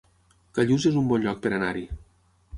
[0.59, 1.87] Callús es un bon lloc per anar-hi